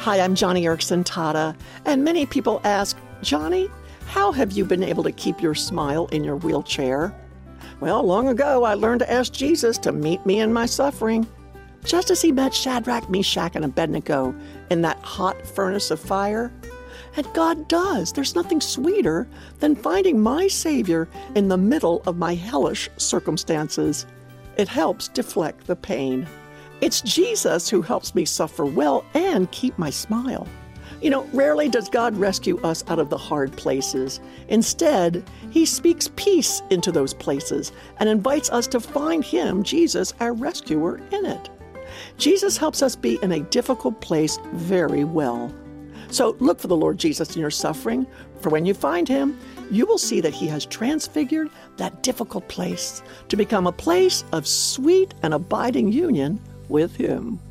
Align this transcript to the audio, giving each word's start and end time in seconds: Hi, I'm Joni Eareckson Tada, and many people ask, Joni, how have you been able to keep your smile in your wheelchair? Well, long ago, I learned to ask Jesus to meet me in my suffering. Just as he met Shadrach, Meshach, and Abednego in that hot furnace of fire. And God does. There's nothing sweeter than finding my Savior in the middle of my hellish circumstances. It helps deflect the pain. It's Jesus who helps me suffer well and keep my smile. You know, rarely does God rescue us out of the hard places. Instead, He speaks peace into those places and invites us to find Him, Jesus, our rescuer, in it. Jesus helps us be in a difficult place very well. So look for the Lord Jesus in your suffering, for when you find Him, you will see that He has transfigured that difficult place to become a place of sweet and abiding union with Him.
Hi, 0.00 0.18
I'm 0.18 0.34
Joni 0.34 0.62
Eareckson 0.62 1.04
Tada, 1.04 1.54
and 1.84 2.02
many 2.02 2.24
people 2.24 2.62
ask, 2.64 2.96
Joni, 3.20 3.70
how 4.06 4.32
have 4.32 4.50
you 4.50 4.64
been 4.64 4.82
able 4.82 5.02
to 5.02 5.12
keep 5.12 5.42
your 5.42 5.54
smile 5.54 6.06
in 6.06 6.24
your 6.24 6.36
wheelchair? 6.36 7.14
Well, 7.80 8.02
long 8.02 8.28
ago, 8.28 8.64
I 8.64 8.72
learned 8.72 9.00
to 9.00 9.12
ask 9.12 9.30
Jesus 9.30 9.76
to 9.76 9.92
meet 9.92 10.24
me 10.24 10.40
in 10.40 10.54
my 10.54 10.64
suffering. 10.64 11.26
Just 11.84 12.10
as 12.10 12.22
he 12.22 12.32
met 12.32 12.54
Shadrach, 12.54 13.10
Meshach, 13.10 13.54
and 13.54 13.62
Abednego 13.62 14.34
in 14.70 14.80
that 14.80 14.98
hot 15.00 15.46
furnace 15.46 15.90
of 15.90 16.00
fire. 16.00 16.50
And 17.14 17.30
God 17.34 17.68
does. 17.68 18.10
There's 18.10 18.34
nothing 18.34 18.62
sweeter 18.62 19.28
than 19.58 19.76
finding 19.76 20.18
my 20.18 20.48
Savior 20.48 21.10
in 21.34 21.48
the 21.48 21.58
middle 21.58 22.02
of 22.06 22.16
my 22.16 22.34
hellish 22.34 22.88
circumstances. 22.96 24.06
It 24.56 24.66
helps 24.66 25.08
deflect 25.08 25.66
the 25.66 25.76
pain. 25.76 26.26
It's 26.80 27.02
Jesus 27.02 27.68
who 27.68 27.82
helps 27.82 28.14
me 28.14 28.24
suffer 28.24 28.64
well 28.64 29.04
and 29.12 29.50
keep 29.50 29.78
my 29.78 29.90
smile. 29.90 30.48
You 31.02 31.10
know, 31.10 31.24
rarely 31.32 31.68
does 31.68 31.88
God 31.88 32.16
rescue 32.16 32.58
us 32.62 32.84
out 32.88 32.98
of 32.98 33.10
the 33.10 33.18
hard 33.18 33.52
places. 33.52 34.20
Instead, 34.48 35.22
He 35.50 35.66
speaks 35.66 36.10
peace 36.16 36.62
into 36.70 36.90
those 36.90 37.12
places 37.12 37.72
and 37.98 38.08
invites 38.08 38.50
us 38.50 38.66
to 38.68 38.80
find 38.80 39.24
Him, 39.24 39.62
Jesus, 39.62 40.14
our 40.20 40.32
rescuer, 40.32 41.00
in 41.12 41.26
it. 41.26 41.50
Jesus 42.16 42.56
helps 42.56 42.82
us 42.82 42.96
be 42.96 43.18
in 43.22 43.32
a 43.32 43.40
difficult 43.40 44.00
place 44.00 44.38
very 44.52 45.04
well. 45.04 45.52
So 46.10 46.36
look 46.40 46.58
for 46.58 46.68
the 46.68 46.76
Lord 46.76 46.98
Jesus 46.98 47.34
in 47.34 47.40
your 47.40 47.50
suffering, 47.50 48.06
for 48.40 48.48
when 48.48 48.64
you 48.66 48.74
find 48.74 49.06
Him, 49.06 49.38
you 49.70 49.86
will 49.86 49.98
see 49.98 50.20
that 50.22 50.34
He 50.34 50.46
has 50.48 50.66
transfigured 50.66 51.50
that 51.76 52.02
difficult 52.02 52.48
place 52.48 53.02
to 53.28 53.36
become 53.36 53.66
a 53.66 53.72
place 53.72 54.24
of 54.32 54.46
sweet 54.46 55.14
and 55.22 55.34
abiding 55.34 55.92
union 55.92 56.40
with 56.70 56.96
Him. 56.96 57.49